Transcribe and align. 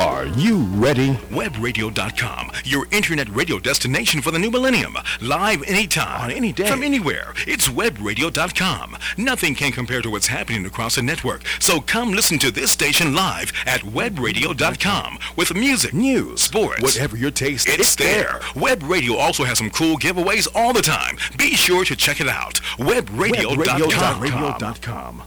Are 0.00 0.24
you 0.28 0.62
ready? 0.80 1.10
Webradio.com, 1.30 2.52
your 2.64 2.86
internet 2.90 3.28
radio 3.28 3.58
destination 3.58 4.22
for 4.22 4.30
the 4.30 4.38
new 4.38 4.50
millennium. 4.50 4.96
Live 5.20 5.62
anytime. 5.64 6.22
On 6.22 6.30
any 6.30 6.54
day. 6.54 6.66
From 6.70 6.82
anywhere. 6.82 7.34
It's 7.46 7.68
webradio.com. 7.68 8.96
Nothing 9.18 9.54
can 9.54 9.72
compare 9.72 10.00
to 10.00 10.08
what's 10.08 10.28
happening 10.28 10.64
across 10.64 10.94
the 10.94 11.02
network. 11.02 11.42
So 11.58 11.82
come 11.82 12.12
listen 12.12 12.38
to 12.38 12.50
this 12.50 12.70
station 12.70 13.14
live 13.14 13.52
at 13.66 13.82
webradio.com 13.82 15.18
with 15.36 15.54
music, 15.54 15.92
News, 15.92 16.40
sports, 16.44 16.80
whatever 16.80 17.18
your 17.18 17.30
taste, 17.30 17.68
is. 17.68 17.74
It's 17.74 17.94
there. 17.94 18.40
Web 18.56 18.82
Radio 18.82 19.16
also 19.16 19.44
has 19.44 19.58
some 19.58 19.68
cool 19.68 19.98
giveaways 19.98 20.48
all 20.54 20.72
the 20.72 20.80
time. 20.80 21.18
Be 21.36 21.54
sure 21.56 21.84
to 21.84 21.94
check 21.94 22.22
it 22.22 22.28
out. 22.28 22.54
Webradio.com. 22.78 24.22
Webradio.com. 24.22 25.22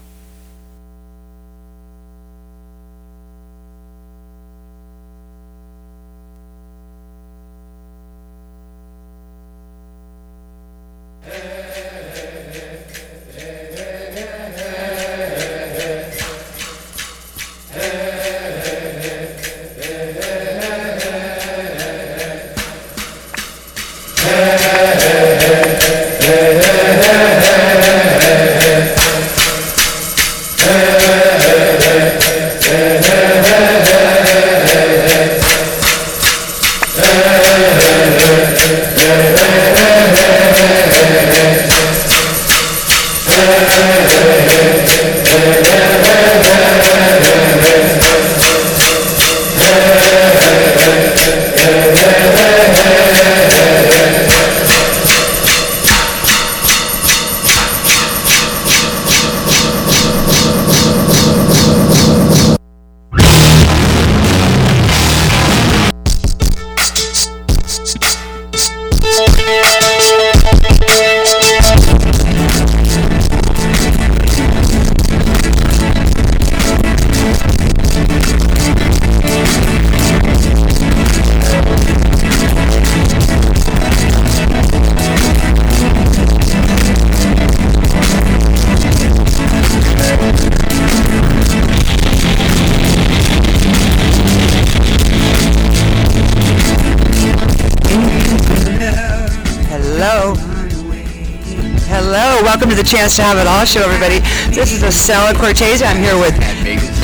To 102.74 102.82
the 102.82 102.88
Chance 102.88 103.16
to 103.16 103.22
Have 103.22 103.38
It 103.38 103.46
All 103.46 103.64
show, 103.64 103.82
everybody. 103.82 104.18
This 104.52 104.72
is 104.72 104.82
Estella 104.82 105.32
Cortez. 105.38 105.80
I'm 105.80 105.98
here 105.98 106.18
with 106.18 106.34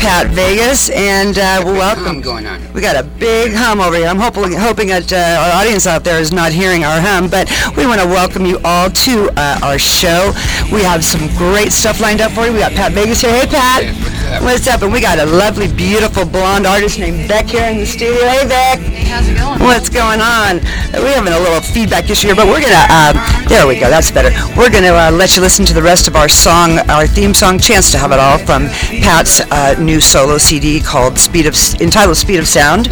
Pat 0.00 0.26
Vegas, 0.34 0.90
and 0.90 1.38
uh, 1.38 1.58
Big 1.58 1.66
welcome. 1.66 2.20
going 2.20 2.44
on. 2.46 2.60
We 2.72 2.80
got 2.80 2.96
a 2.96 3.04
big 3.04 3.52
hum 3.52 3.80
over 3.80 3.94
here. 3.94 4.08
I'm 4.08 4.18
hoping, 4.18 4.52
hoping 4.52 4.88
that 4.88 5.12
uh, 5.12 5.16
our 5.16 5.60
audience 5.62 5.86
out 5.86 6.02
there 6.02 6.20
is 6.20 6.32
not 6.32 6.50
hearing 6.50 6.82
our 6.82 7.00
hum, 7.00 7.30
but 7.30 7.46
we 7.76 7.86
want 7.86 8.00
to 8.00 8.06
welcome 8.08 8.46
you 8.46 8.58
all 8.64 8.90
to 8.90 9.30
uh, 9.36 9.60
our 9.62 9.78
show. 9.78 10.32
We 10.72 10.82
have 10.82 11.04
some 11.04 11.28
great 11.36 11.70
stuff 11.70 12.00
lined 12.00 12.20
up 12.20 12.32
for 12.32 12.46
you. 12.46 12.52
We 12.52 12.58
got 12.58 12.72
Pat 12.72 12.90
Vegas 12.90 13.20
here. 13.20 13.30
Hey, 13.30 13.46
Pat. 13.46 14.09
What's 14.38 14.68
up? 14.68 14.82
And 14.82 14.92
we 14.92 15.00
got 15.00 15.18
a 15.18 15.26
lovely, 15.26 15.66
beautiful 15.66 16.24
blonde 16.24 16.64
artist 16.64 17.00
named 17.00 17.28
Beck 17.28 17.46
here 17.46 17.68
in 17.68 17.78
the 17.78 17.84
studio. 17.84 18.22
Hey, 18.28 18.46
Beck. 18.46 18.78
Hey, 18.78 19.08
how's 19.08 19.28
it 19.28 19.36
going? 19.36 19.58
What's 19.58 19.88
going 19.88 20.20
on? 20.20 20.60
We're 20.94 21.14
having 21.14 21.32
a 21.32 21.38
little 21.38 21.60
feedback 21.60 22.08
issue 22.08 22.28
here, 22.28 22.36
but 22.36 22.46
we're 22.46 22.60
gonna. 22.60 22.86
Uh, 22.88 23.48
there 23.48 23.66
we 23.66 23.74
go. 23.78 23.90
That's 23.90 24.10
better. 24.10 24.30
We're 24.56 24.70
gonna 24.70 24.94
uh, 24.94 25.10
let 25.10 25.34
you 25.34 25.42
listen 25.42 25.66
to 25.66 25.74
the 25.74 25.82
rest 25.82 26.06
of 26.06 26.14
our 26.14 26.28
song, 26.28 26.78
our 26.88 27.08
theme 27.08 27.34
song, 27.34 27.58
"Chance 27.58 27.90
to 27.90 27.98
Have 27.98 28.12
It 28.12 28.20
All" 28.20 28.38
from 28.38 28.68
Pat's 29.02 29.40
uh, 29.50 29.74
new 29.80 30.00
solo 30.00 30.38
CD 30.38 30.80
called 30.80 31.18
"Speed 31.18 31.46
of," 31.46 31.54
entitled 31.80 32.16
"Speed 32.16 32.38
of 32.38 32.46
Sound," 32.46 32.88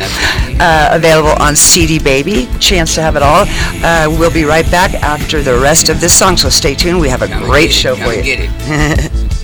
uh, 0.61 0.91
available 0.91 1.41
on 1.41 1.55
CD 1.55 2.01
Baby. 2.01 2.49
"Chance 2.59 2.97
to 2.97 3.01
Have 3.01 3.15
It 3.15 3.23
All." 3.23 3.47
Uh, 3.85 4.09
we'll 4.19 4.33
be 4.33 4.45
right 4.45 4.69
back 4.73 4.93
after 5.03 5.41
the 5.41 5.57
rest 5.57 5.89
of 5.89 6.01
this 6.01 6.13
song, 6.13 6.37
so 6.37 6.49
stay 6.49 6.75
tuned. 6.75 7.01
We 7.01 7.09
have 7.09 7.23
a 7.23 7.29
great 7.29 7.71
show 7.71 7.95
for 7.95 8.13
you. 8.13 8.49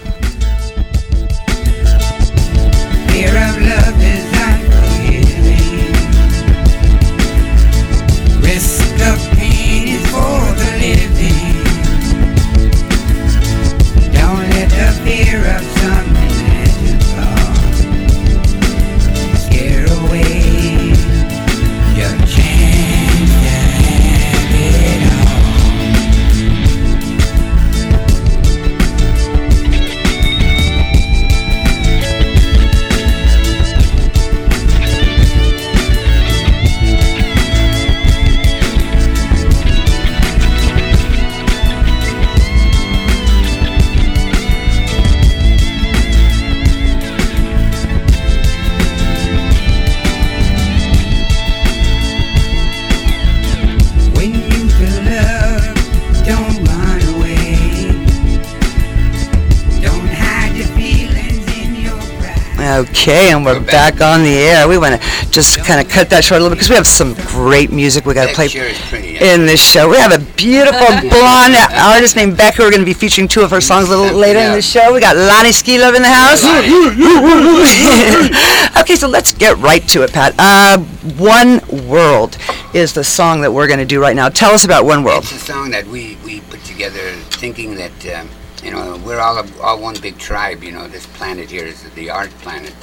Okay, 62.75 63.31
and 63.31 63.45
we're 63.45 63.61
We're 63.61 63.67
back 63.67 63.99
back. 63.99 64.03
on 64.03 64.25
the 64.25 64.37
air. 64.37 64.67
We 64.67 64.79
want 64.79 65.01
to 65.01 65.31
just 65.31 65.65
kind 65.65 65.81
of 65.81 65.89
cut 65.89 66.11
that 66.11 66.25
short 66.25 66.41
a 66.41 66.43
little 66.43 66.57
bit 66.57 66.59
because 66.59 66.71
we 66.71 66.75
have 66.75 66.89
some 66.89 67.15
great 67.29 67.71
music 67.71 68.05
we 68.05 68.15
got 68.15 68.29
to 68.29 68.35
play 68.35 68.49
pretty. 68.49 69.13
yeah. 69.13 69.35
in 69.35 69.47
this 69.47 69.63
show. 69.63 69.89
We 69.89 69.97
have 69.97 70.11
a 70.11 70.19
beautiful 70.35 70.81
blonde 71.09 71.55
artist 71.71 72.17
named 72.17 72.37
Becca. 72.37 72.63
We're 72.63 72.71
going 72.71 72.81
to 72.83 72.87
be 72.87 72.95
featuring 72.95 73.29
two 73.29 73.43
of 73.43 73.51
her 73.53 73.61
songs 73.61 73.91
a 73.91 73.97
little 73.97 74.19
later 74.19 74.41
in 74.41 74.53
the 74.53 74.63
show. 74.63 74.93
We 74.93 74.99
got 74.99 75.17
Lonnie 75.17 75.53
Ski 75.53 75.79
Love 75.79 75.95
in 75.95 76.03
the 76.03 76.09
house. 76.09 76.43
okay, 78.81 78.97
so 78.97 79.07
let's 79.07 79.33
get 79.33 79.57
right 79.59 79.87
to 79.89 80.03
it, 80.03 80.13
Pat. 80.13 80.35
Uh, 80.37 80.79
One 81.17 81.61
World 81.89 82.37
is 82.75 82.93
the 82.93 83.05
song 83.05 83.41
that 83.43 83.53
we're 83.53 83.69
going 83.69 83.79
to 83.79 83.87
do 83.87 84.01
right 84.01 84.17
now. 84.17 84.29
Tell 84.29 84.51
us 84.53 84.65
about 84.65 84.85
One 84.85 85.05
World. 85.05 85.23
It's 85.23 85.33
a 85.33 85.39
song 85.39 85.71
that 85.71 85.87
we, 85.87 86.19
we 86.25 86.41
put 86.41 86.65
together 86.65 87.13
thinking 87.31 87.77
that, 87.77 87.93
um, 88.19 88.29
know, 88.75 89.01
we're 89.05 89.21
all, 89.21 89.45
all 89.63 89.81
one 89.81 89.97
big 90.01 90.19
tribe, 90.19 90.63
you 90.63 90.73
know, 90.73 90.87
this 90.89 91.07
planet 91.07 91.51
here 91.51 91.65
is 91.65 91.83
the 91.95 92.11
art 92.11 92.31
planet. 92.43 92.75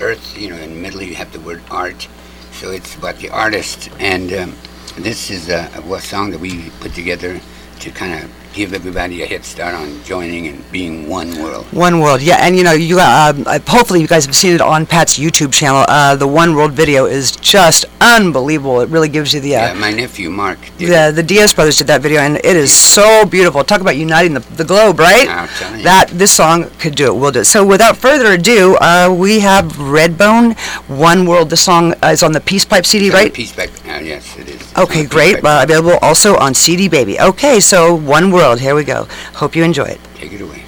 Earth, 0.00 0.36
you 0.36 0.50
know, 0.50 0.56
in 0.56 0.70
the 0.70 0.80
middle 0.80 1.02
you 1.02 1.14
have 1.14 1.32
the 1.32 1.40
word 1.40 1.62
art. 1.70 2.08
So 2.52 2.70
it's 2.70 2.96
about 2.96 3.18
the 3.18 3.30
artist. 3.30 3.90
And 3.98 4.32
um, 4.32 4.56
this 4.96 5.30
is 5.30 5.48
a, 5.48 5.70
a 5.76 6.00
song 6.00 6.30
that 6.30 6.40
we 6.40 6.70
put 6.80 6.94
together 6.94 7.40
to 7.84 7.90
kind 7.90 8.24
of 8.24 8.30
give 8.54 8.72
everybody 8.72 9.22
a 9.22 9.26
head 9.26 9.44
start 9.44 9.74
on 9.74 10.02
joining 10.04 10.46
and 10.46 10.72
being 10.72 11.08
one 11.08 11.28
world. 11.42 11.66
One 11.72 12.00
World, 12.00 12.22
yeah, 12.22 12.36
and 12.36 12.56
you 12.56 12.64
know, 12.64 12.72
you 12.72 12.98
uh, 12.98 13.32
uh, 13.46 13.58
hopefully 13.66 14.00
you 14.00 14.06
guys 14.06 14.24
have 14.24 14.34
seen 14.34 14.54
it 14.54 14.60
on 14.60 14.86
Pat's 14.86 15.18
YouTube 15.18 15.52
channel. 15.52 15.84
Uh, 15.88 16.16
the 16.16 16.26
One 16.26 16.54
World 16.54 16.72
video 16.72 17.04
is 17.04 17.32
just 17.32 17.84
unbelievable. 18.00 18.80
It 18.80 18.88
really 18.88 19.08
gives 19.08 19.34
you 19.34 19.40
the 19.40 19.50
Yeah, 19.50 19.72
uh, 19.72 19.74
my 19.74 19.90
nephew 19.90 20.30
Mark 20.30 20.58
the 20.78 21.12
the 21.14 21.22
Diaz 21.22 21.52
brothers 21.52 21.76
did 21.76 21.88
that 21.88 22.00
video, 22.00 22.20
and 22.20 22.36
it 22.36 22.56
is 22.56 22.72
so 22.72 23.26
beautiful. 23.26 23.64
Talk 23.64 23.80
about 23.82 23.96
uniting 23.96 24.34
the, 24.34 24.40
the 24.40 24.64
globe, 24.64 24.98
right? 24.98 25.28
I'll 25.28 25.48
tell 25.48 25.76
you. 25.76 25.82
That 25.82 26.08
this 26.08 26.32
song 26.32 26.70
could 26.78 26.94
do 26.94 27.06
it. 27.06 27.16
We'll 27.16 27.32
do 27.32 27.40
it. 27.40 27.44
So 27.44 27.66
without 27.66 27.98
further 27.98 28.32
ado, 28.32 28.76
uh, 28.76 29.14
we 29.16 29.40
have 29.40 29.72
Redbone, 29.72 30.56
One 30.88 31.26
World. 31.26 31.50
The 31.50 31.56
song 31.56 31.94
is 32.04 32.22
on 32.22 32.32
the 32.32 32.40
Peace 32.40 32.64
Pipe 32.64 32.86
CD, 32.86 33.10
right? 33.10 33.32
Peace 33.32 33.52
back. 33.52 33.68
Uh, 33.86 33.98
yes, 33.98 34.38
it 34.38 34.48
is. 34.48 34.53
Okay, 34.76 35.06
great. 35.06 35.38
Available 35.44 35.98
also 36.02 36.36
on 36.36 36.52
CD 36.54 36.88
Baby. 36.88 37.20
Okay, 37.20 37.60
so 37.60 37.94
One 37.94 38.32
World. 38.32 38.58
Here 38.60 38.74
we 38.74 38.84
go. 38.84 39.06
Hope 39.34 39.54
you 39.54 39.62
enjoy 39.62 39.84
it. 39.84 40.00
Take 40.16 40.32
it 40.32 40.40
away. 40.40 40.63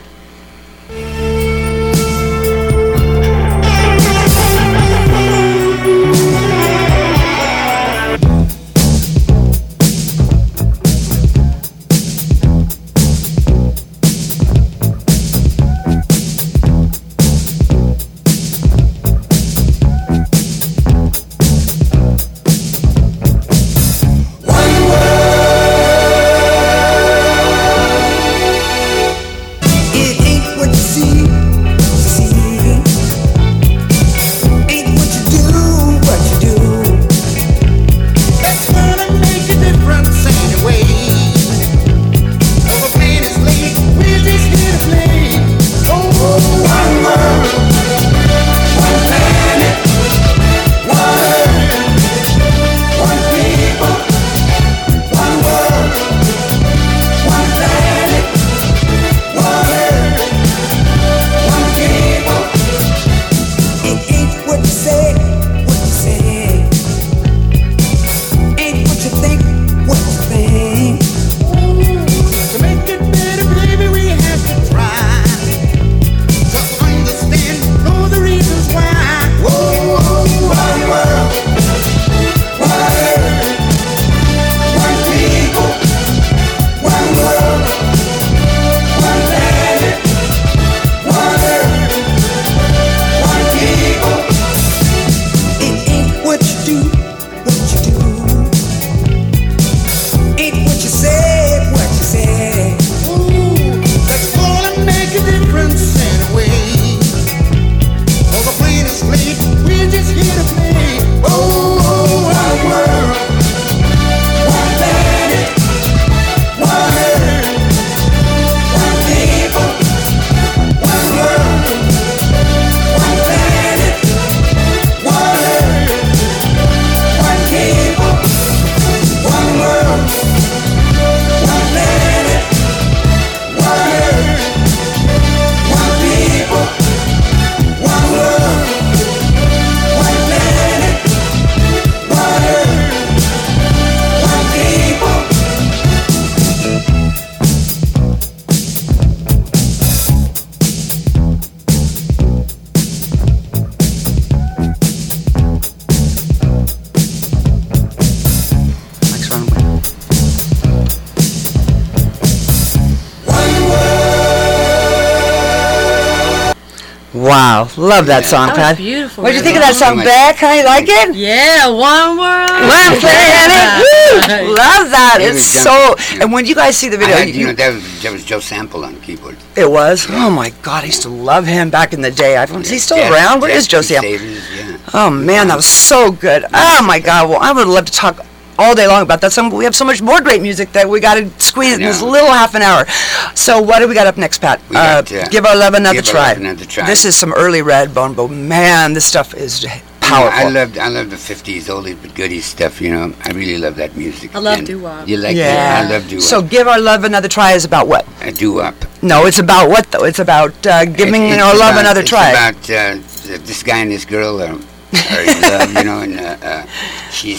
Wow, 167.27 167.69
love 167.77 168.07
that 168.07 168.25
song, 168.25 168.49
That 168.49 168.57
was 168.57 168.59
Pat. 168.59 168.77
beautiful. 168.79 169.25
What'd 169.25 169.37
you 169.37 169.43
think 169.43 169.57
of 169.57 169.63
that 169.63 169.75
song, 169.75 169.97
Very 169.99 170.09
How 170.09 170.31
Beck? 170.31 170.37
Honey, 170.39 170.63
like 170.63 170.87
it? 170.89 171.15
Yeah, 171.17 171.67
one 171.69 172.17
world. 172.19 172.63
One 172.71 172.93
planet. 173.03 173.83
Woo! 173.83 174.55
Love 174.55 174.91
that. 174.95 175.19
It 175.21 175.35
It's 175.35 175.43
was 175.55 175.63
so. 175.65 175.95
jumping. 175.99 176.23
And 176.23 176.33
when 176.33 176.47
you 176.47 176.55
guys 176.55 176.77
see 176.77 176.89
the 176.89 176.97
I 176.97 177.01
video, 177.01 177.17
had, 177.17 177.29
you 177.29 177.35
you- 177.41 177.47
know, 177.49 177.53
that 177.55 177.75
was, 177.75 178.03
that 178.03 178.13
was 178.13 178.25
Joe 178.25 178.41
Sample 178.41 178.85
on 178.85 179.01
keyboard. 179.01 179.37
it 179.57 179.71
was. 179.71 180.07
Oh 180.11 180.31
my 180.31 180.51
God, 180.63 180.85
I 180.85 180.87
used 180.87 181.03
to 181.03 181.09
love 181.09 181.47
him 181.47 181.71
back 181.71 181.93
in 181.93 182.01
the 182.01 182.11
day. 182.11 182.37
I 182.37 182.47
don't. 182.47 182.63
Is 182.63 182.71
he 182.71 182.79
still 182.79 182.99
Jazz- 182.99 183.13
around? 183.13 183.41
Where 183.41 183.51
Jazz 183.51 183.63
is 183.65 183.69
Josie? 183.69 183.95
Crusaders, 183.99 184.57
yeah. 184.57 184.79
Oh 184.95 185.11
man, 185.11 185.49
that 185.49 185.57
was 185.57 185.67
so 185.67 186.11
good. 186.13 186.45
Oh 186.53 186.83
my 186.87 187.01
God. 187.01 187.29
Well, 187.29 187.39
I 187.41 187.53
would 187.53 187.67
love 187.67 187.87
to 187.87 187.93
talk 187.93 188.25
all 188.59 188.75
day 188.75 188.87
long 188.87 189.03
about 189.03 189.21
that 189.21 189.33
song, 189.33 189.51
but 189.51 189.57
we 189.57 189.65
have 189.65 189.75
so 189.77 189.85
much 189.85 190.01
more 190.03 190.21
great 190.21 190.43
music 190.43 190.73
that 190.73 190.89
we 190.89 191.01
got 191.01 191.15
to 191.15 191.29
squeeze 191.41 191.75
in 191.75 191.81
this 191.81 192.01
little 192.03 192.31
half 192.31 192.55
an 192.55 192.63
hour. 192.63 192.87
So 193.35 193.61
what 193.61 193.81
do 193.81 193.89
we 193.89 193.95
got 193.95 194.07
up 194.07 194.17
next, 194.17 194.39
Pat? 194.39 194.61
We 194.69 194.75
got, 194.75 195.11
uh, 195.13 195.29
Give 195.29 195.45
Our 195.45 195.57
Love 195.57 195.75
Another 195.75 195.97
Give 196.03 196.05
Try. 196.07 196.29
Love 196.31 196.39
Another 196.39 196.65
Try. 196.65 196.87
This 196.87 197.05
is 197.05 197.17
some 197.17 197.33
early 197.35 197.61
Redbone, 197.61 198.17
but 198.17 198.29
man, 198.29 198.93
this 198.95 199.05
stuff 199.05 199.35
is 199.35 199.63
You 199.63 199.69
know, 199.69 199.75
powerful. 200.01 200.39
I 200.47 200.49
loved 200.51 200.79
I 200.79 200.89
love 200.89 201.11
the 201.11 201.17
fifties 201.17 201.69
oldie 201.69 201.97
but 202.01 202.15
goodies 202.15 202.45
stuff, 202.47 202.81
you 202.81 202.91
know. 202.91 203.13
I 203.25 203.31
really 203.33 203.59
love 203.59 203.75
that 203.77 203.97
music. 203.97 204.35
I 204.35 204.39
love 204.39 204.59
And 204.59 204.67
doo-wop. 204.67 205.09
You 205.09 205.17
like 205.19 205.37
yeah. 205.37 205.83
it? 205.83 205.87
I 205.87 205.91
love 205.91 206.09
doo 206.09 206.17
wop. 206.17 206.23
So 206.25 206.43
Give 206.43 206.67
Our 206.69 206.79
Love 206.81 207.05
Another 207.05 207.29
Try 207.29 207.53
is 207.53 207.65
about 207.65 207.89
what? 207.89 208.07
a 208.23 208.31
doo 208.33 208.55
wop. 208.55 208.75
No, 209.03 209.27
it's 209.27 209.39
about 209.41 209.69
what 209.69 209.91
though? 209.91 210.05
It's 210.05 210.19
about 210.21 210.55
uh, 210.67 210.85
giving 210.85 211.23
It- 211.25 211.33
it's 211.35 211.43
our 211.43 211.55
love 211.57 211.71
about- 211.73 211.81
another 211.81 212.01
it's 212.03 212.11
try. 212.11 212.31
about 212.31 212.71
uh, 212.71 212.97
this 213.45 213.63
guy 213.63 213.79
and 213.79 213.91
this 213.91 214.05
girl 214.05 214.41
are, 214.41 214.53
are 214.55 215.21
in 215.21 215.41
love, 215.43 215.73
you 215.75 215.85
know, 215.85 216.01
and 216.01 216.19
uh, 216.21 216.37
uh, 216.43 216.67
she 217.11 217.35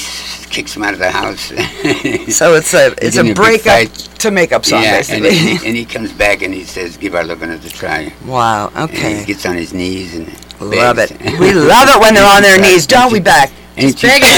kicks 0.50 0.75
him 0.75 0.84
out 0.84 0.94
of 0.94 1.00
the 1.00 1.12
house. 1.12 1.42
so 2.36 2.56
it's 2.56 2.74
a 2.74 2.94
it's 3.01 3.18
a 3.18 3.34
breakup 3.34 3.92
to 4.20 4.32
makeup 4.32 4.66
song, 4.66 4.84
yeah, 4.84 4.96
and 5.10 5.24
basically. 5.24 5.58
he, 5.58 5.68
and 5.68 5.77
he 5.77 5.86
comes 5.86 6.12
back 6.12 6.42
and 6.42 6.54
he 6.54 6.63
says, 6.63 6.98
"Give 6.98 7.16
our 7.16 7.24
love 7.24 7.42
another 7.44 7.70
try." 7.70 8.13
wow. 8.25 8.72
And 8.75 8.89
he 8.89 8.98
Okay. 8.98 9.25
gets 9.25 9.46
on 9.46 9.56
his 9.56 9.74
knees 9.74 10.16
and 10.16 10.27
Love 10.60 10.98
it. 10.98 11.12
We 11.39 11.54
love 11.54 11.88
it 11.88 12.01
when 12.01 12.16
they're 12.16 12.25
on 12.25 12.42
their 12.42 12.60
knees, 12.66 12.88
don't 12.88 13.12
we, 13.13 13.20
Beck? 13.20 13.51
Ain't 13.77 14.01
you- 14.03 14.10
begging. 14.10 14.29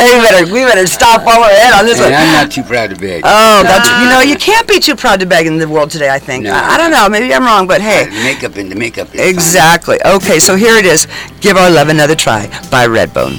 Hey, 0.00 0.16
we 0.16 0.22
better 0.24 0.44
we 0.52 0.60
better 0.64 0.86
stop 0.86 1.24
while 1.24 1.40
we're 1.40 1.50
in 1.50 1.72
on 1.74 1.84
this 1.84 1.98
one. 1.98 2.06
and 2.08 2.16
I'm 2.16 2.32
not 2.44 2.50
too 2.52 2.62
proud 2.62 2.90
to 2.90 2.96
beg. 2.96 3.22
Oh, 3.24 3.62
that's 3.62 3.88
you 4.02 4.08
know 4.08 4.20
you 4.20 4.36
can't 4.36 4.66
be 4.66 4.78
too 4.80 4.94
proud 4.96 5.20
to 5.20 5.26
beg 5.26 5.46
in 5.46 5.58
the 5.58 5.68
world 5.68 5.90
today. 5.90 6.08
I 6.10 6.18
think 6.18 6.44
No. 6.44 6.52
I, 6.52 6.74
I 6.74 6.76
don't 6.78 6.90
know. 6.90 7.08
Maybe 7.08 7.32
I'm 7.34 7.44
wrong, 7.44 7.66
but 7.66 7.80
Uh, 7.80 7.84
hey, 7.84 8.10
makeup 8.24 8.56
and 8.56 8.70
the 8.70 8.76
makeup 8.76 9.08
is 9.14 9.20
fine. 9.20 9.28
exactly. 9.28 9.98
Okay, 10.04 10.38
so 10.38 10.56
here 10.56 10.76
it 10.76 10.84
is. 10.86 11.06
Give 11.40 11.56
our 11.56 11.70
love 11.70 11.88
another 11.88 12.14
try 12.14 12.46
by 12.70 12.86
Redbone. 12.86 13.38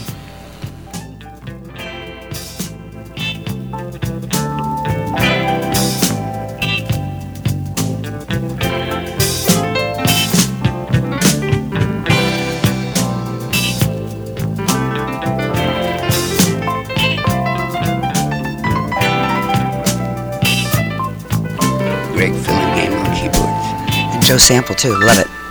Sample 24.52 24.76
too. 24.76 24.94
Love 25.00 25.20
it. 25.20 25.51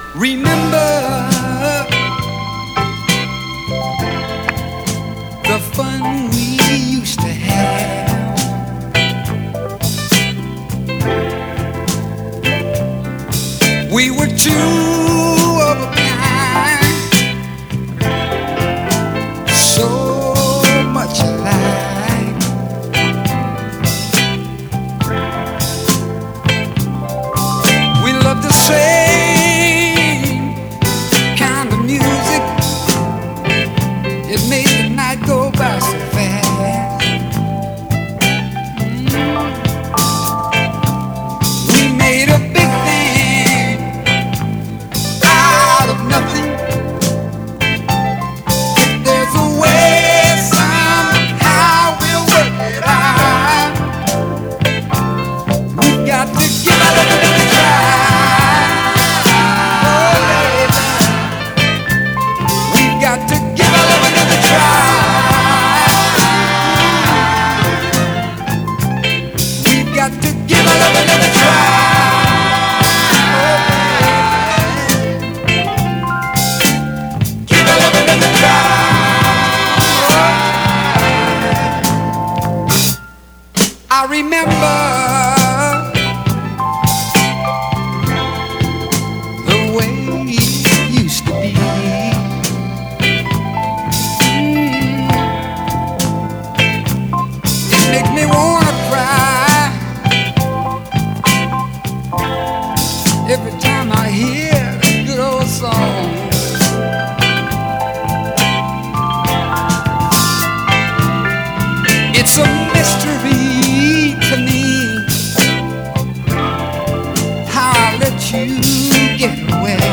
Get 119.20 119.89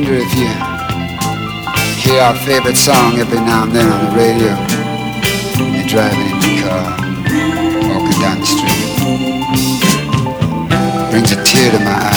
wonder 0.00 0.16
if 0.16 0.32
you 0.34 0.48
hear 2.00 2.22
our 2.22 2.34
favorite 2.34 2.76
song 2.76 3.18
every 3.18 3.38
now 3.38 3.64
and 3.64 3.72
then 3.72 3.86
on 3.92 4.00
the 4.06 4.12
radio. 4.16 4.56
You're 5.76 5.86
driving 5.86 6.20
in 6.20 6.40
your 6.40 6.64
car, 6.64 6.96
walking 7.86 8.20
down 8.20 8.40
the 8.40 8.46
street. 8.46 8.88
Brings 11.10 11.32
a 11.32 11.44
tear 11.44 11.70
to 11.72 11.78
my 11.84 11.92
eye. 11.92 12.16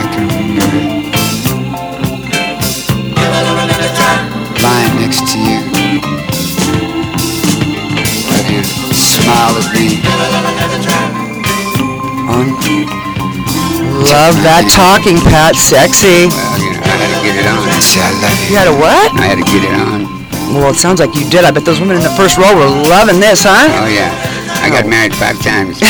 I 0.00 0.04
can 0.14 0.24
remember 0.32 0.80
it. 0.80 0.96
Lying 4.62 4.94
next 5.00 5.22
to 5.30 5.36
you. 5.38 5.60
While 8.24 8.46
you 8.50 8.62
smile 8.94 9.56
at 9.60 9.66
me. 9.74 9.86
On 12.30 13.09
Love 14.00 14.40
that 14.48 14.64
talking, 14.72 15.20
Pat. 15.28 15.56
Sexy. 15.56 16.32
Well, 16.32 16.56
you 16.56 16.72
know, 16.72 16.80
I 16.80 16.96
had 16.96 17.12
to 17.12 17.20
get 17.20 17.36
it 17.36 17.44
on. 17.44 17.60
I 17.68 17.80
said, 17.84 18.00
I 18.00 18.12
love 18.16 18.48
You 18.48 18.56
had 18.56 18.68
a 18.72 18.76
what? 18.76 19.08
I 19.20 19.24
had 19.28 19.36
to 19.36 19.44
get 19.44 19.60
it 19.60 19.74
on. 19.76 20.08
Well, 20.56 20.72
it 20.72 20.80
sounds 20.80 21.00
like 21.00 21.14
you 21.14 21.28
did. 21.28 21.44
I 21.44 21.50
bet 21.52 21.64
those 21.64 21.80
women 21.80 21.96
in 21.96 22.02
the 22.02 22.16
first 22.16 22.40
row 22.40 22.50
were 22.56 22.66
loving 22.66 23.20
this, 23.20 23.44
huh? 23.44 23.68
Oh, 23.68 23.86
yeah. 23.86 24.08
I 24.62 24.68
got 24.68 24.86
married 24.88 25.14
five 25.14 25.38
times. 25.44 25.80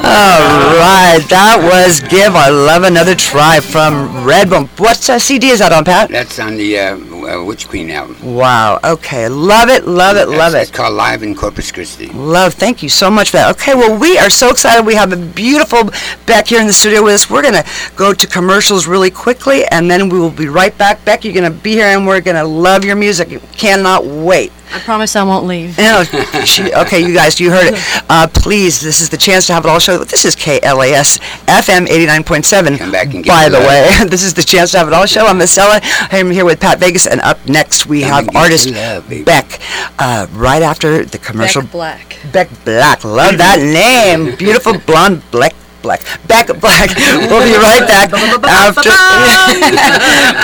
All 0.00 0.74
right, 0.80 1.22
that 1.28 1.60
was 1.62 2.00
"Give 2.00 2.34
Our 2.34 2.50
Love 2.50 2.82
Another 2.82 3.14
Try" 3.14 3.60
from 3.60 4.08
Redbone. 4.24 4.66
What 4.80 5.08
uh, 5.10 5.18
CD 5.18 5.48
is 5.50 5.60
that 5.60 5.72
on, 5.72 5.84
Pat? 5.84 6.10
That's 6.10 6.38
on 6.38 6.56
the 6.56 6.78
uh, 6.78 6.96
uh, 7.26 7.44
Witch 7.44 7.68
Queen 7.68 7.90
album. 7.90 8.16
Wow. 8.34 8.78
Okay, 8.84 9.28
love 9.28 9.68
it, 9.68 9.86
love 9.86 10.16
it, 10.16 10.28
love 10.28 10.52
That's- 10.52 10.68
It's 10.68 10.70
it. 10.70 10.74
called 10.74 10.94
Live 10.94 11.22
in 11.22 11.34
Corpus 11.34 11.70
Christi. 11.72 12.06
Love, 12.08 12.54
thank 12.54 12.82
you 12.82 12.88
so 12.88 13.10
much 13.10 13.30
for 13.30 13.38
that. 13.38 13.50
Okay, 13.56 13.74
well, 13.74 13.98
we 13.98 14.18
are 14.18 14.30
so 14.30 14.50
excited. 14.50 14.86
We 14.86 14.94
have 14.94 15.12
a 15.12 15.16
beautiful 15.16 15.90
Beck 16.26 16.48
here 16.48 16.60
in 16.60 16.66
the 16.66 16.72
studio 16.72 17.02
with 17.02 17.14
us. 17.14 17.28
We're 17.30 17.42
going 17.42 17.54
to 17.54 17.64
go 17.96 18.12
to 18.12 18.26
commercials 18.26 18.86
really 18.86 19.10
quickly, 19.10 19.64
and 19.66 19.90
then 19.90 20.08
we 20.08 20.18
will 20.18 20.30
be 20.30 20.48
right 20.48 20.76
back. 20.78 21.04
Beck, 21.04 21.24
you're 21.24 21.34
going 21.34 21.50
to 21.52 21.58
be 21.58 21.72
here, 21.72 21.86
and 21.86 22.06
we're 22.06 22.20
going 22.20 22.36
to 22.36 22.44
love 22.44 22.84
your 22.84 22.96
music. 22.96 23.40
Cannot 23.52 24.04
wait. 24.04 24.52
I 24.72 24.78
promise 24.80 25.14
I 25.16 25.22
won't 25.22 25.46
leave. 25.46 25.78
No, 25.78 26.02
she, 26.44 26.72
okay, 26.74 27.00
you 27.00 27.14
guys, 27.14 27.38
you 27.40 27.50
heard 27.50 27.72
it. 27.74 27.80
Uh, 28.10 28.26
please, 28.32 28.80
this 28.80 29.00
is 29.00 29.08
the 29.08 29.16
chance 29.16 29.46
to 29.46 29.54
have 29.54 29.64
it 29.64 29.68
all 29.68 29.78
show. 29.78 30.04
This 30.04 30.24
is 30.24 30.34
KLAS 30.36 31.18
FM 31.46 31.86
89.7. 31.86 32.78
Come 32.78 32.90
back 32.90 33.14
and 33.14 33.24
get 33.24 33.30
By 33.30 33.48
the 33.48 33.58
love. 33.60 33.68
way, 33.68 34.04
this 34.08 34.22
is 34.24 34.34
the 34.34 34.42
chance 34.42 34.72
to 34.72 34.78
have 34.78 34.88
it 34.88 34.92
all 34.94 35.06
show. 35.06 35.26
I'm 35.26 35.38
Miss 35.38 35.56
Ella. 35.56 35.80
I'm 36.10 36.30
here 36.30 36.44
with 36.44 36.60
Pat 36.60 36.78
Vegas, 36.80 37.06
and 37.06 37.20
up 37.20 37.38
next 37.48 37.86
we 37.86 38.02
Come 38.02 38.26
have 38.26 38.36
artist 38.36 38.66
your 38.68 38.76
love. 38.76 39.24
Beck. 39.24 39.60
Uh, 39.98 40.26
right 40.32 40.62
after 40.62 41.04
the 41.04 41.18
commercial. 41.18 41.62
Beck 41.62 41.70
Black. 41.72 42.16
Beck 42.32 42.48
Black. 42.64 43.04
Love 43.04 43.38
that 43.38 43.60
name. 43.60 44.34
Beautiful 44.36 44.78
blonde 44.80 45.22
Black. 45.30 45.54
Black. 45.82 46.02
Beck 46.26 46.48
Black. 46.60 46.90
We'll 47.30 47.44
be 47.46 47.56
right 47.56 47.86
back 47.86 48.12
after. 48.12 48.90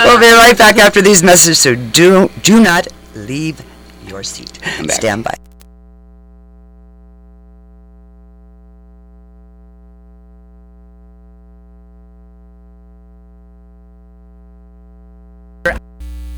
we'll 0.07 0.19
be 0.19 0.31
right 0.33 0.57
back 0.57 0.77
after 0.77 1.01
these 1.01 1.21
messages. 1.23 1.59
So 1.59 1.75
do 1.75 2.29
do 2.41 2.61
not 2.61 2.87
leave 3.15 3.61
your 4.13 4.23
seat. 4.23 4.59
Come. 4.61 4.89
Stand 4.89 5.23
by. 5.23 5.33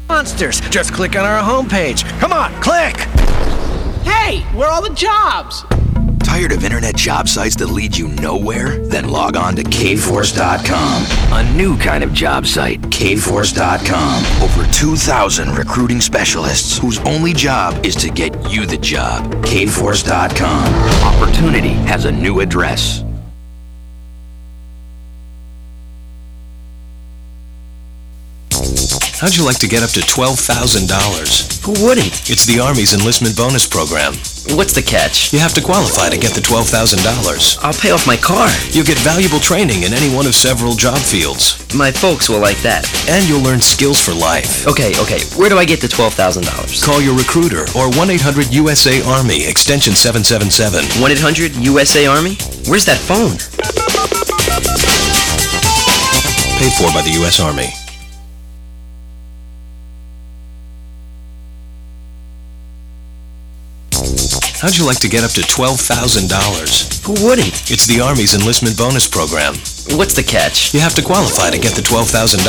monsters. 0.08 0.62
Just 0.70 0.94
click 0.94 1.18
on 1.18 1.26
our 1.26 1.44
homepage. 1.44 2.04
Come 2.22 2.32
on, 2.32 2.54
click! 2.62 2.96
Hey, 4.08 4.40
where 4.56 4.70
are 4.70 4.72
all 4.72 4.82
the 4.82 4.96
jobs? 4.96 5.75
Tired 6.36 6.52
of 6.52 6.66
internet 6.66 6.98
job 6.98 7.30
sites 7.30 7.56
that 7.56 7.68
lead 7.68 7.96
you 7.96 8.10
nowhere? 8.10 8.78
Then 8.88 9.08
log 9.08 9.38
on 9.38 9.56
to 9.56 9.64
kforce.com. 9.64 11.06
A 11.32 11.54
new 11.54 11.78
kind 11.78 12.04
of 12.04 12.12
job 12.12 12.46
site, 12.46 12.82
kforce.com. 12.82 14.44
Over 14.44 14.70
2,000 14.74 15.56
recruiting 15.56 16.02
specialists 16.02 16.78
whose 16.78 17.00
only 17.08 17.32
job 17.32 17.86
is 17.86 17.96
to 17.96 18.10
get 18.10 18.34
you 18.52 18.66
the 18.66 18.76
job. 18.76 19.34
kforce.com. 19.46 20.74
Opportunity 21.06 21.76
has 21.88 22.04
a 22.04 22.12
new 22.12 22.42
address. 22.42 23.02
How'd 29.22 29.38
you 29.38 29.46
like 29.46 29.60
to 29.60 29.70
get 29.70 29.84
up 29.84 29.92
to 29.92 30.02
$12,000? 30.02 31.64
Who 31.64 31.86
wouldn't? 31.86 32.30
It's 32.30 32.46
the 32.46 32.60
Army's 32.60 32.94
enlistment 32.94 33.38
bonus 33.38 33.66
program. 33.66 34.16
What's 34.54 34.74
the 34.74 34.82
catch? 34.82 35.34
You 35.34 35.40
have 35.40 35.54
to 35.56 35.62
qualify 35.62 36.10
to 36.10 36.18
get 36.18 36.34
the 36.34 36.42
$12,000. 36.42 37.02
I'll 37.64 37.74
pay 37.74 37.90
off 37.92 38.06
my 38.06 38.16
car. 38.16 38.48
You'll 38.70 38.86
get 38.86 38.98
valuable 39.00 39.40
training 39.40 39.84
in 39.84 39.94
any 39.94 40.14
one 40.14 40.28
of 40.28 40.36
several 40.36 40.76
job 40.76 41.00
fields. 41.00 41.58
My 41.74 41.92
folks 41.92 42.30
will 42.30 42.40
like 42.40 42.62
that. 42.62 42.86
And 43.10 43.28
you'll 43.28 43.42
learn 43.42 43.60
skills 43.60 44.00
for 44.00 44.14
life. 44.14 44.68
Okay, 44.68 44.94
okay. 45.02 45.20
Where 45.36 45.50
do 45.50 45.58
I 45.58 45.66
get 45.66 45.82
the 45.82 45.88
$12,000? 45.88 46.46
Call 46.84 47.02
your 47.02 47.18
recruiter 47.18 47.64
or 47.74 47.90
1-800-USA-ARMY, 47.98 49.46
extension 49.46 49.94
777. 49.94 50.84
1-800-USA-ARMY? 51.02 52.38
Where's 52.70 52.86
that 52.86 53.02
phone? 53.02 53.36
Paid 56.60 56.72
for 56.74 56.94
by 56.94 57.02
the 57.02 57.12
U.S. 57.20 57.40
Army. 57.40 57.85
How'd 64.62 64.78
you 64.78 64.86
like 64.88 65.00
to 65.04 65.10
get 65.12 65.24
up 65.24 65.32
to 65.36 65.42
$12,000? 65.42 66.32
Who 67.04 67.14
wouldn't? 67.28 67.70
It's 67.70 67.86
the 67.86 68.00
Army's 68.00 68.34
enlistment 68.40 68.78
bonus 68.80 69.06
program. 69.08 69.54
What's 70.00 70.16
the 70.16 70.24
catch? 70.24 70.74
You 70.74 70.80
have 70.80 70.96
to 70.96 71.04
qualify 71.04 71.52
to 71.52 71.60
get 71.60 71.76
the 71.76 71.84
$12,000. 71.84 72.40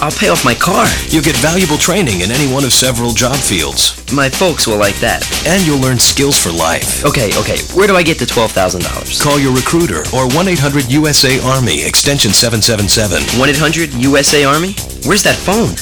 I'll 0.00 0.10
pay 0.16 0.32
off 0.32 0.48
my 0.48 0.56
car. 0.56 0.88
You'll 1.12 1.22
get 1.22 1.36
valuable 1.36 1.76
training 1.76 2.24
in 2.24 2.32
any 2.32 2.48
one 2.48 2.64
of 2.64 2.72
several 2.72 3.12
job 3.12 3.36
fields. 3.36 3.92
My 4.16 4.32
folks 4.32 4.66
will 4.66 4.80
like 4.80 4.96
that. 5.04 5.28
And 5.46 5.60
you'll 5.62 5.78
learn 5.78 6.00
skills 6.00 6.40
for 6.40 6.50
life. 6.50 7.04
Okay, 7.04 7.28
okay. 7.36 7.60
Where 7.76 7.86
do 7.86 8.00
I 8.00 8.02
get 8.02 8.18
the 8.18 8.26
$12,000? 8.26 8.82
Call 9.20 9.38
your 9.38 9.52
recruiter 9.52 10.00
or 10.16 10.32
1-800-USA-ARMY, 10.32 11.84
extension 11.84 12.32
777. 12.32 13.20
1-800-USA-ARMY? 13.36 14.72
Where's 15.04 15.22
that 15.28 15.36
phone? 15.36 15.76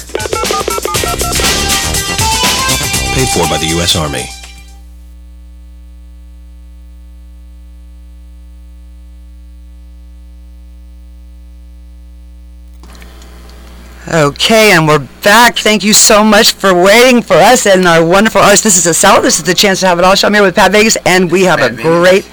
Paid 3.14 3.30
for 3.30 3.46
by 3.46 3.58
the 3.62 3.70
U.S. 3.78 3.94
Army. 3.94 4.26
Okay, 14.12 14.72
and 14.72 14.88
we're 14.88 15.06
back. 15.22 15.58
Thank 15.58 15.84
you 15.84 15.92
so 15.92 16.24
much 16.24 16.54
for 16.54 16.74
waiting 16.74 17.22
for 17.22 17.34
us 17.34 17.64
and 17.64 17.86
our 17.86 18.04
wonderful 18.04 18.40
artists. 18.40 18.64
This 18.64 18.76
is 18.76 18.86
a 18.86 18.92
sell. 18.92 19.22
This 19.22 19.38
is 19.38 19.44
the 19.44 19.54
chance 19.54 19.78
to 19.80 19.86
have 19.86 20.00
it 20.00 20.04
all. 20.04 20.16
show. 20.16 20.26
I'm 20.26 20.34
here 20.34 20.42
with 20.42 20.56
Pat 20.56 20.72
Vegas, 20.72 20.96
and 21.06 21.30
we 21.30 21.44
have 21.44 21.60
Pat 21.60 21.70
a 21.70 21.74
Vegas. 21.74 21.84
great, 21.84 22.28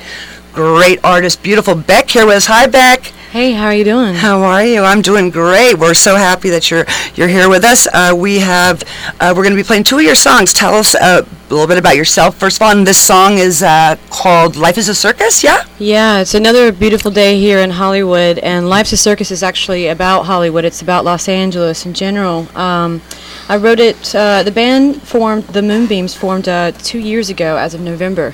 great 0.54 1.00
artist, 1.04 1.44
beautiful 1.44 1.76
Beck 1.76 2.10
here 2.10 2.26
with 2.26 2.38
us. 2.38 2.46
Hi, 2.48 2.66
Beck. 2.66 3.14
Hey, 3.38 3.52
how 3.52 3.66
are 3.66 3.74
you 3.76 3.84
doing? 3.84 4.16
How 4.16 4.42
are 4.42 4.66
you? 4.66 4.82
I'm 4.82 5.04
doing 5.04 5.30
great. 5.30 5.76
We're 5.76 5.94
so 5.94 6.16
happy 6.16 6.50
that 6.50 6.72
you're 6.72 6.86
you're 7.14 7.28
here 7.28 7.48
with 7.48 7.64
us. 7.64 7.86
Uh, 7.94 8.16
we 8.18 8.40
have 8.40 8.82
uh, 9.20 9.32
we're 9.38 9.44
going 9.44 9.56
to 9.56 9.62
be 9.62 9.64
playing 9.64 9.84
two 9.84 10.00
of 10.00 10.02
your 10.02 10.16
songs. 10.16 10.54
Tell 10.54 10.74
us 10.74 10.96
uh, 10.96 11.22
a 11.24 11.54
little 11.54 11.68
bit 11.68 11.78
about 11.78 11.96
yourself. 11.96 12.36
First 12.36 12.58
of 12.58 12.64
all, 12.64 12.72
and 12.72 12.88
this 12.88 12.98
song 12.98 13.38
is 13.38 13.62
uh, 13.62 13.96
called 14.10 14.56
"Life 14.56 14.80
Is 14.80 14.90
a 14.90 14.96
Circus." 14.96 15.44
Yeah. 15.44 15.64
Yeah, 15.78 16.22
it's 16.22 16.34
another 16.34 16.72
beautiful 16.72 17.12
day 17.12 17.40
here 17.40 17.60
in 17.60 17.70
Hollywood, 17.70 18.40
and 18.40 18.70
Life's 18.70 18.92
a 18.94 18.98
Circus 18.98 19.30
is 19.30 19.44
actually 19.44 19.86
about 19.86 20.24
Hollywood. 20.24 20.66
It's 20.66 20.82
about 20.82 21.06
Los 21.06 21.30
Angeles 21.30 21.86
in 21.86 21.94
general. 21.94 22.48
Um, 22.58 23.04
I 23.48 23.58
wrote 23.58 23.80
it. 23.80 24.16
Uh, 24.16 24.42
the 24.42 24.52
band 24.52 25.04
formed, 25.04 25.44
the 25.44 25.62
Moonbeams 25.62 26.16
formed 26.16 26.50
uh, 26.50 26.72
two 26.72 26.98
years 26.98 27.30
ago, 27.30 27.58
as 27.58 27.76
of 27.76 27.82
November, 27.82 28.34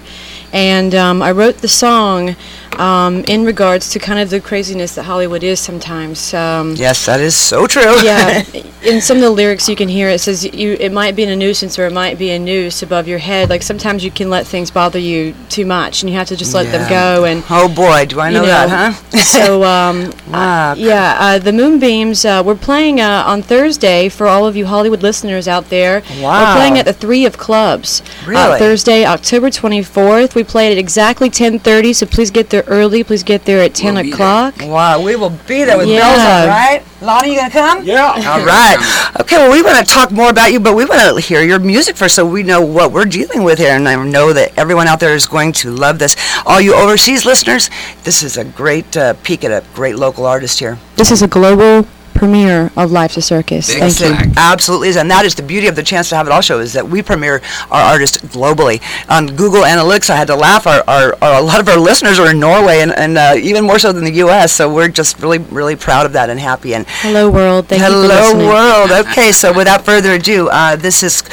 and 0.54 0.96
um, 0.96 1.22
I 1.22 1.34
wrote 1.34 1.58
the 1.58 1.68
song 1.68 2.38
um, 2.80 3.24
in 3.26 3.46
regards 3.46 3.90
to 3.92 4.00
kind 4.00 4.20
of 4.20 4.30
the 4.30 4.40
craziness 4.42 4.96
that 4.96 5.04
Hollywood 5.04 5.44
is 5.44 5.60
sometimes. 5.60 6.34
Um, 6.34 6.76
Yes, 6.76 7.06
that 7.06 7.20
is 7.20 7.36
so 7.36 7.68
true. 7.68 7.96
yeah, 8.04 8.44
in 8.84 9.02
some 9.02 9.18
of 9.18 9.24
the 9.24 9.30
lyrics 9.30 9.70
you 9.70 9.76
can 9.76 9.88
hear 9.88 10.10
it 10.10 10.20
says 10.20 10.44
you 10.44 10.74
it 10.80 10.92
might 10.92 11.16
be 11.16 11.24
a 11.24 11.36
nuisance 11.36 11.80
or 11.80 11.86
it 11.86 11.94
might 11.94 12.18
be 12.18 12.32
a 12.32 12.40
noose 12.40 12.82
above 12.84 13.08
your 13.08 13.20
head. 13.20 13.50
Like 13.50 13.64
sometimes 13.64 14.04
you 14.04 14.12
can 14.12 14.30
let 14.30 14.46
things 14.48 14.72
bother 14.72 15.00
you 15.00 15.34
too 15.50 15.66
much, 15.66 16.02
and 16.04 16.10
you 16.10 16.18
have 16.18 16.28
to 16.28 16.36
just 16.36 16.54
let 16.54 16.72
them 16.72 16.88
go. 16.90 17.26
And 17.26 17.44
oh 17.50 17.68
boy, 17.74 18.06
do 18.06 18.20
I 18.20 18.30
you 18.30 18.36
know, 18.40 18.46
that, 18.46 18.70
huh? 18.70 19.18
so 19.24 19.64
um, 19.64 20.12
Wow. 20.32 20.74
yeah, 20.76 21.18
uh, 21.20 21.40
the 21.40 21.52
Moonbeams. 21.54 22.26
Uh, 22.26 22.42
we're 22.46 22.56
playing 22.56 23.00
uh, 23.02 23.24
on 23.26 23.42
Thursday 23.42 24.10
for 24.10 24.28
all 24.28 24.46
of 24.48 24.56
you 24.56 24.66
Hollywood 24.66 25.02
listeners 25.04 25.48
out 25.48 25.70
there. 25.70 26.02
Wow. 26.22 26.42
We're 26.54 26.56
playing 26.60 26.78
at 26.80 26.86
the 26.86 26.94
Three 26.94 27.26
of 27.26 27.38
Clubs. 27.38 28.02
Really? 28.26 28.36
Uh, 28.42 28.58
Thursday, 28.58 29.06
October 29.06 29.50
24th. 29.50 30.36
We 30.36 30.44
play 30.44 30.72
at 30.72 30.78
exactly 30.78 31.30
10:30. 31.30 31.94
So 31.96 32.06
please 32.06 32.32
get 32.32 32.50
there 32.50 32.63
early. 32.68 33.04
Please 33.04 33.24
get 33.24 33.46
there 33.46 33.60
at 33.62 33.74
10 33.74 33.94
We'll 33.96 34.04
be 34.04 34.10
there. 34.12 34.16
o'clock. 34.16 34.56
Wow, 34.62 35.02
we 35.02 35.16
will 35.16 35.30
be 35.48 35.64
there 35.64 35.78
with 35.78 35.88
Yeah. 35.88 36.00
bells 36.02 36.20
on, 36.22 36.48
right? 36.48 36.84
Lonnie, 37.02 37.34
you 37.34 37.40
gonna 37.40 37.52
come? 37.52 37.84
Yeah. 37.84 38.06
All 38.08 38.46
right. 38.46 38.78
Okay, 39.20 39.38
well, 39.38 39.52
we 39.52 39.62
want 39.62 39.78
to 39.86 39.94
talk 39.94 40.12
more 40.12 40.30
about 40.30 40.52
you, 40.54 40.60
but 40.60 40.76
we 40.76 40.86
want 40.86 41.02
to 41.02 41.20
hear 41.22 41.42
your 41.42 41.60
music 41.60 41.96
first 41.98 42.16
so 42.16 42.26
we 42.26 42.44
know 42.44 42.62
what 42.62 42.92
we're 42.92 43.06
dealing 43.06 43.44
with 43.44 43.60
here. 43.60 43.72
And 43.76 43.88
I 43.90 43.96
know 43.96 44.32
that 44.34 44.52
everyone 44.58 44.88
out 44.88 45.00
there 45.00 45.14
is 45.16 45.26
going 45.28 45.52
to 45.54 45.72
love 45.72 46.00
this. 46.00 46.16
All 46.46 46.62
you 46.62 46.74
overseas 46.74 47.26
listeners, 47.26 47.70
this 48.04 48.24
is 48.24 48.38
a 48.38 48.44
great 48.46 48.96
uh, 48.96 49.14
peek 49.24 49.44
at 49.44 49.52
a 49.52 49.64
great 49.76 49.98
local 49.98 50.26
artist 50.26 50.60
here. 50.60 50.78
This 50.96 51.12
is 51.12 51.22
a 51.22 51.28
global 51.28 51.88
premiere 52.14 52.72
of 52.76 52.92
Life's 52.92 53.18
a 53.18 53.22
Circus. 53.22 53.68
Big 53.68 53.92
Thank 53.92 54.28
you. 54.28 54.34
Absolutely 54.38 54.90
is, 54.90 54.98
and 54.98 55.10
that 55.12 55.26
is 55.26 55.36
the 55.36 55.44
beauty 55.44 55.68
of 55.68 55.76
the 55.76 55.84
chance 55.84 56.10
to 56.10 56.16
have 56.16 56.28
it 56.28 56.32
all 56.32 56.42
show 56.42 56.60
is 56.60 56.74
that 56.74 56.88
we 56.88 57.02
premiere 57.02 57.42
our 57.72 57.82
artists 57.82 58.18
globally. 58.18 58.82
On 59.10 59.28
Google 59.28 59.64
Analytics, 59.64 60.10
I 60.10 60.16
had 60.16 60.28
to 60.28 60.36
laugh. 60.36 60.68
Our, 60.68 60.84
our, 60.88 61.18
our 61.22 61.40
a 61.40 61.42
lot 61.42 61.60
of 61.60 61.68
our 61.68 61.78
listeners 61.78 62.20
are 62.20 62.32
in 62.32 62.40
Norway, 62.40 62.80
and, 62.80 62.92
and 62.92 63.18
uh, 63.18 63.36
even 63.38 63.66
more 63.66 63.80
so 63.80 63.92
than 63.92 64.04
the 64.04 64.14
U.S. 64.14 64.54
So 64.54 64.74
we're 64.74 64.90
just 64.90 65.20
really 65.20 65.40
really 65.40 65.76
proud 65.76 66.06
of 66.06 66.14
that 66.14 66.30
and 66.30 66.40
happy. 66.40 66.74
And 66.76 66.86
Hello, 66.88 67.30
world. 67.30 67.68
Thank 67.68 67.82
you 67.82 67.88
Hello, 67.88 68.48
world. 68.48 68.92
Okay, 69.08 69.32
so 69.32 69.54
without 69.54 69.86
further 69.86 70.14
ado, 70.14 70.50
uh, 70.50 70.76
this 70.76 71.04
is 71.04 71.24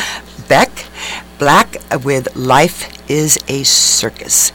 Beck 0.48 0.86
Black 1.38 1.76
with 2.04 2.34
Life 2.36 3.10
is 3.10 3.38
a 3.48 3.62
Circus. 3.64 4.52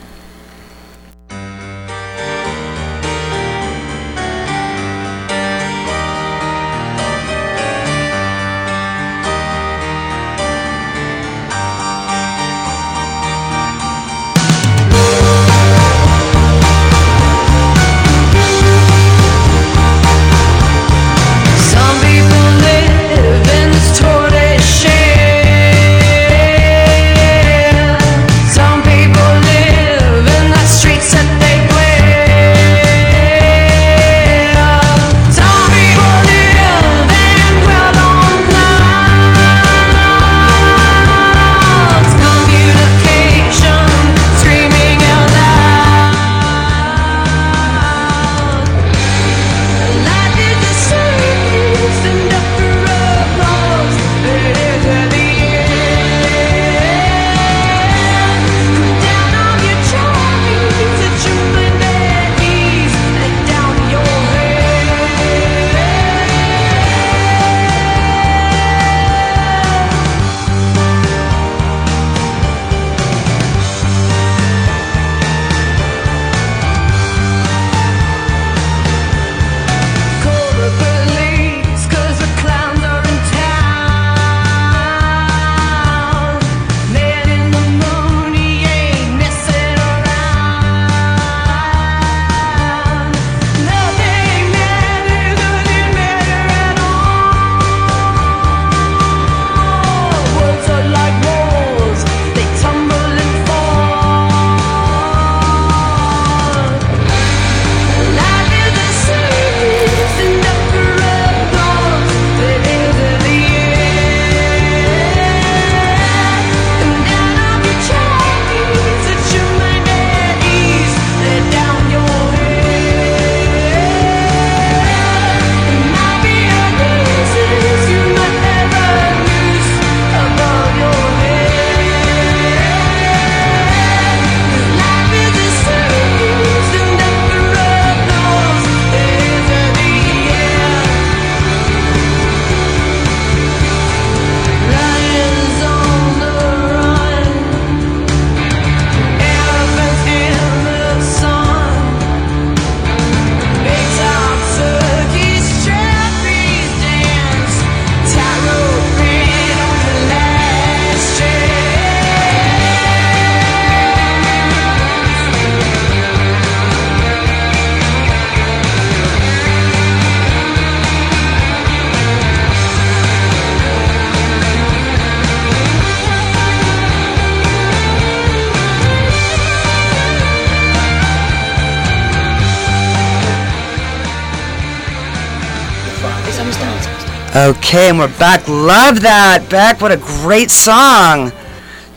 Okay, 187.45 187.89
and 187.89 187.99
we're 187.99 188.07
back. 188.17 188.47
Love 188.47 189.01
that. 189.01 189.45
Beck, 189.51 189.79
what 189.79 189.91
a 189.91 189.97
great 189.97 190.49
song. 190.49 191.31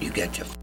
You 0.01 0.11
get 0.11 0.37
you. 0.37 0.54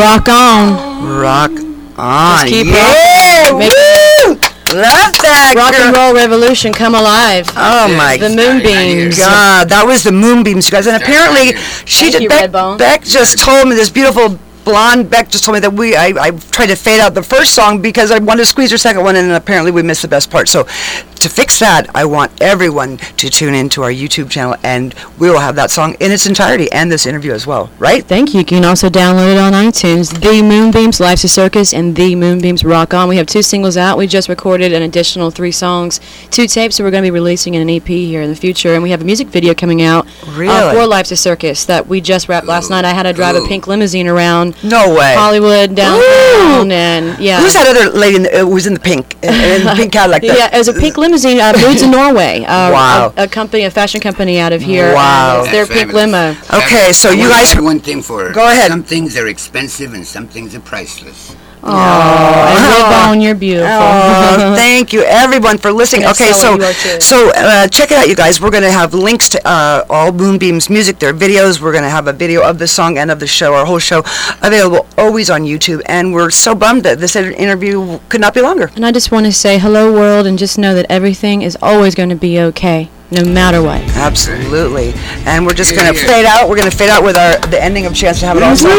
Rock 0.00 0.28
on. 0.28 1.06
Rock 1.20 1.50
on. 1.98 2.46
Just 2.46 2.52
keep 2.52 2.66
yeah! 2.66 3.50
rocking. 3.50 3.58
Make- 3.58 3.72
Woo! 3.72 4.40
Love 4.72 5.12
that. 5.26 5.52
Rock 5.56 5.74
and 5.74 5.94
roll 5.96 6.14
revolution, 6.14 6.72
come 6.72 6.94
alive. 6.94 7.46
Oh 7.56 7.88
my 7.96 8.16
The 8.16 8.28
Moonbeams. 8.30 9.18
God, 9.18 9.68
that 9.68 9.84
was 9.84 10.04
the 10.04 10.12
Moonbeams, 10.12 10.66
you 10.66 10.70
guys. 10.70 10.86
And 10.86 10.96
apparently, 10.96 11.56
she 11.84 12.10
Thank 12.10 12.12
did. 12.12 12.22
you, 12.22 12.28
Beck, 12.28 12.52
Beck 12.78 13.02
just 13.02 13.38
told 13.38 13.68
me 13.68 13.74
this 13.74 13.90
beautiful 13.90 14.38
blonde 14.64 15.10
Beck 15.10 15.28
just 15.30 15.44
told 15.44 15.54
me 15.54 15.60
that 15.60 15.72
we 15.72 15.96
I, 15.96 16.08
I 16.18 16.30
tried 16.30 16.66
to 16.68 16.76
fade 16.76 17.00
out 17.00 17.14
the 17.14 17.22
first 17.22 17.54
song 17.54 17.80
because 17.80 18.10
I 18.10 18.18
wanted 18.18 18.42
to 18.42 18.46
squeeze 18.46 18.70
her 18.70 18.78
second 18.78 19.02
one, 19.04 19.16
and 19.16 19.32
apparently 19.32 19.70
we 19.72 19.82
missed 19.82 20.02
the 20.02 20.08
best 20.08 20.30
part. 20.30 20.48
So 20.48 20.64
to 20.64 21.28
fix 21.28 21.58
that, 21.58 21.86
I 21.94 22.06
want 22.06 22.32
everyone 22.40 22.96
to 22.96 23.28
tune 23.28 23.54
into 23.54 23.82
our 23.82 23.90
YouTube 23.90 24.30
channel, 24.30 24.56
and 24.62 24.94
we 25.18 25.28
will 25.28 25.38
have 25.38 25.54
that 25.56 25.70
song 25.70 25.94
in 26.00 26.10
its 26.12 26.26
entirety 26.26 26.70
and 26.72 26.90
this 26.90 27.06
interview 27.06 27.32
as 27.32 27.46
well. 27.46 27.70
Right? 27.78 28.02
Thank 28.04 28.32
you. 28.32 28.40
You 28.40 28.46
can 28.46 28.64
also 28.64 28.88
download 28.88 29.32
it 29.32 29.38
on 29.38 29.52
iTunes. 29.52 30.18
The 30.18 30.42
Moonbeams, 30.42 30.98
Life's 30.98 31.24
a 31.24 31.28
Circus, 31.28 31.74
and 31.74 31.94
The 31.94 32.14
Moonbeams 32.16 32.64
Rock 32.64 32.94
On. 32.94 33.06
We 33.06 33.16
have 33.18 33.26
two 33.26 33.42
singles 33.42 33.76
out. 33.76 33.98
We 33.98 34.06
just 34.06 34.30
recorded 34.30 34.72
an 34.72 34.82
additional 34.82 35.30
three 35.30 35.52
songs, 35.52 36.00
two 36.30 36.46
tapes, 36.46 36.76
so 36.76 36.84
we're 36.84 36.90
going 36.90 37.02
to 37.02 37.06
be 37.06 37.10
releasing 37.10 37.52
in 37.52 37.60
an 37.60 37.68
EP 37.68 37.86
here 37.86 38.22
in 38.22 38.30
the 38.30 38.36
future. 38.36 38.72
And 38.72 38.82
we 38.82 38.90
have 38.90 39.02
a 39.02 39.04
music 39.04 39.28
video 39.28 39.52
coming 39.54 39.82
out 39.82 40.06
uh, 40.26 40.32
Really? 40.38 40.74
for 40.74 40.86
Life's 40.86 41.10
a 41.10 41.16
Circus 41.16 41.66
that 41.66 41.86
we 41.86 42.00
just 42.00 42.30
wrapped 42.30 42.46
last 42.46 42.70
night. 42.70 42.86
I 42.86 42.94
had 42.94 43.02
to 43.02 43.12
drive 43.12 43.36
a 43.36 43.46
pink 43.46 43.66
limousine 43.66 44.08
around 44.08 44.49
No 44.62 44.94
way. 44.94 45.14
Hollywood, 45.16 45.74
downtown, 45.74 46.70
and 46.72 47.18
yeah. 47.18 47.40
Who's 47.40 47.52
that 47.54 47.66
other 47.66 47.90
lady 47.96 48.16
in 48.16 48.22
the, 48.24 48.34
uh, 48.34 48.38
who 48.40 48.54
was 48.54 48.66
in 48.66 48.74
the 48.74 48.80
pink 48.80 49.14
in, 49.22 49.30
in 49.34 49.64
the 49.66 49.72
pink 49.76 49.92
Cadillac? 49.92 50.22
that- 50.22 50.36
Yeah, 50.38 50.54
it 50.54 50.58
was 50.58 50.68
a 50.68 50.72
pink 50.74 50.96
limousine. 50.96 51.40
Uh, 51.40 51.52
Moods 51.60 51.82
of 51.82 51.90
Norway. 51.90 52.44
Uh, 52.44 52.70
Wow. 52.72 53.12
A, 53.16 53.24
a 53.24 53.28
company, 53.28 53.64
a 53.64 53.70
fashion 53.70 54.00
company 54.00 54.38
out 54.38 54.52
of 54.52 54.62
here. 54.62 54.94
Wow. 54.94 55.42
It's 55.42 55.50
their 55.52 55.64
That's 55.66 55.78
pink 55.80 55.92
fabulous. 55.92 56.48
limo. 56.50 56.64
Okay, 56.64 56.92
so 56.92 57.10
you 57.10 57.28
guys- 57.28 57.54
add 57.54 57.60
one 57.62 57.80
thing 57.80 58.02
for 58.02 58.24
her. 58.26 58.32
Go 58.32 58.46
ahead. 58.48 58.68
Some 58.70 58.82
things 58.84 59.16
are 59.16 59.26
expensive 59.28 59.94
and 59.94 60.06
some 60.06 60.26
things 60.28 60.54
are 60.54 60.60
priceless. 60.60 61.34
Oh, 61.62 62.46
and 62.48 63.18
Redbone, 63.18 63.22
you're 63.22 63.34
beautiful. 63.34 63.68
Oh, 63.70 64.54
thank 64.56 64.92
you 64.92 65.02
everyone 65.02 65.58
for 65.58 65.72
listening. 65.72 66.06
Okay, 66.06 66.32
so 66.32 66.48
Ella, 66.48 66.58
you 66.58 66.64
are 66.64 66.72
too. 66.72 67.00
so 67.00 67.30
uh, 67.36 67.68
check 67.68 67.90
it 67.90 67.98
out, 67.98 68.08
you 68.08 68.16
guys. 68.16 68.40
We're 68.40 68.50
going 68.50 68.62
to 68.62 68.70
have 68.70 68.94
links 68.94 69.28
to 69.30 69.46
uh, 69.46 69.84
all 69.90 70.12
Moonbeam's 70.12 70.70
music, 70.70 70.98
their 70.98 71.12
videos. 71.12 71.60
We're 71.60 71.72
going 71.72 71.84
to 71.84 71.90
have 71.90 72.06
a 72.06 72.12
video 72.12 72.42
of 72.42 72.58
the 72.58 72.66
song 72.66 72.98
and 72.98 73.10
of 73.10 73.20
the 73.20 73.26
show, 73.26 73.54
our 73.54 73.66
whole 73.66 73.78
show, 73.78 74.02
available 74.42 74.86
always 74.96 75.28
on 75.28 75.42
YouTube. 75.42 75.82
And 75.86 76.14
we're 76.14 76.30
so 76.30 76.54
bummed 76.54 76.84
that 76.84 76.98
this 76.98 77.14
interview 77.16 77.98
could 78.08 78.20
not 78.20 78.34
be 78.34 78.40
longer. 78.40 78.70
And 78.74 78.86
I 78.86 78.92
just 78.92 79.12
want 79.12 79.26
to 79.26 79.32
say 79.32 79.58
hello, 79.58 79.92
world, 79.92 80.26
and 80.26 80.38
just 80.38 80.58
know 80.58 80.74
that 80.74 80.86
everything 80.88 81.42
is 81.42 81.58
always 81.60 81.94
going 81.94 82.08
to 82.08 82.16
be 82.16 82.40
okay, 82.40 82.88
no 83.10 83.24
matter 83.24 83.62
what. 83.62 83.82
Absolutely. 83.98 84.94
And 85.26 85.44
we're 85.44 85.54
just 85.54 85.74
going 85.74 85.92
to 85.92 85.98
fade 85.98 86.24
out. 86.26 86.48
We're 86.48 86.56
going 86.56 86.70
to 86.70 86.76
fade 86.76 86.90
out 86.90 87.02
with 87.02 87.16
our 87.16 87.38
the 87.50 87.62
ending 87.62 87.86
of 87.86 87.94
Chance 87.94 88.20
to 88.20 88.26
Have 88.26 88.36
It 88.36 88.42
All 88.42 88.54
Show, 88.54 88.70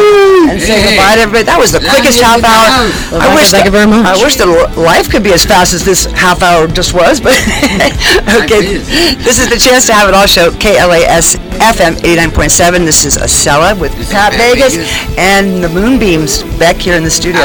and 0.48 0.60
say 0.62 0.80
goodbye 0.84 1.16
to 1.16 1.22
everybody. 1.28 1.44
That 1.44 1.60
was 1.60 1.72
the 1.72 1.84
quickest 1.84 2.22
half 2.22 2.44
hour. 2.44 2.88
Well, 3.12 3.22
I 3.22 3.36
wish, 3.36 3.52
thank 3.52 3.66
you 3.66 3.72
very 3.72 3.88
much. 3.88 4.06
I 4.08 4.16
wish 4.24 4.38
that 4.38 4.48
life 4.78 5.12
could 5.12 5.24
be 5.24 5.34
as 5.34 5.44
fast 5.46 5.74
as 5.74 5.84
this 5.84 6.06
half 6.12 6.42
hour 6.42 6.68
just 6.68 6.94
was, 6.94 7.20
but 7.20 7.34
okay. 8.44 8.80
This 9.20 9.40
is 9.40 9.50
the 9.50 9.60
Chance 9.60 9.88
to 9.88 9.94
Have 9.94 10.08
It 10.08 10.16
All 10.16 10.28
show, 10.28 10.52
KLAS 10.52 11.36
FM 11.60 12.00
89.7. 12.02 12.86
This 12.86 13.06
is 13.06 13.18
Acela 13.18 13.80
with 13.80 13.92
Pat 14.12 14.34
Vegas, 14.34 14.76
Vegas, 14.76 15.18
and 15.18 15.64
the 15.64 15.70
Moonbeams 15.70 16.44
back 16.58 16.78
here 16.78 16.96
in 16.96 17.04
the 17.04 17.12
studio. 17.12 17.42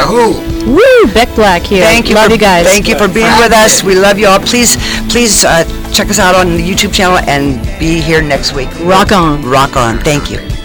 Woo! 0.66 1.14
Beck 1.14 1.33
Black 1.37 1.62
here. 1.62 1.85
Thank 1.85 2.09
you. 2.09 2.16
Love 2.16 2.26
for, 2.26 2.33
you 2.33 2.38
guys. 2.38 2.66
Thank 2.66 2.88
you 2.88 2.96
for 2.98 3.07
being 3.07 3.31
with 3.38 3.52
us. 3.52 3.85
We 3.85 3.94
love 3.94 4.18
you 4.18 4.26
all. 4.26 4.40
Please, 4.40 4.76
please 5.09 5.44
uh, 5.44 5.64
check 5.92 6.09
us 6.11 6.18
out 6.18 6.35
on 6.35 6.57
the 6.57 6.62
YouTube 6.62 6.92
channel 6.92 7.18
and 7.29 7.62
be 7.79 8.00
here 8.00 8.20
next 8.20 8.52
week. 8.52 8.68
Rock 8.81 9.12
on. 9.12 9.42
Rock 9.42 9.76
on. 9.76 9.98
Thank 9.98 10.31
you. 10.31 10.56